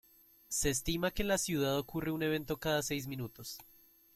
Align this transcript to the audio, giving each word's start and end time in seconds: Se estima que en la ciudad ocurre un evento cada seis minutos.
Se 0.49 0.71
estima 0.71 1.11
que 1.11 1.21
en 1.21 1.27
la 1.27 1.37
ciudad 1.37 1.77
ocurre 1.77 2.09
un 2.09 2.23
evento 2.23 2.57
cada 2.57 2.81
seis 2.81 3.05
minutos. 3.07 3.59